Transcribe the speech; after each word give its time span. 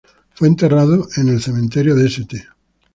Fue 0.33 0.47
enterrado 0.47 1.07
en 1.17 1.29
el 1.29 1.39
cementerio 1.43 1.93
de 1.93 2.07
St. 2.07 2.47